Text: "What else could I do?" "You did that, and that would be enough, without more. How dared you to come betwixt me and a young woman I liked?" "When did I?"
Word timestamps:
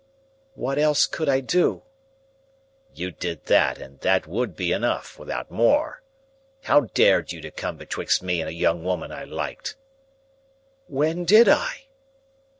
"What 0.55 0.79
else 0.79 1.05
could 1.05 1.29
I 1.29 1.41
do?" 1.41 1.83
"You 2.91 3.11
did 3.11 3.45
that, 3.45 3.77
and 3.77 3.99
that 3.99 4.25
would 4.25 4.55
be 4.55 4.71
enough, 4.71 5.19
without 5.19 5.51
more. 5.51 6.01
How 6.63 6.87
dared 6.95 7.31
you 7.31 7.39
to 7.41 7.51
come 7.51 7.77
betwixt 7.77 8.23
me 8.23 8.41
and 8.41 8.49
a 8.49 8.51
young 8.51 8.83
woman 8.83 9.11
I 9.11 9.25
liked?" 9.25 9.77
"When 10.87 11.23
did 11.23 11.47
I?" 11.47 11.81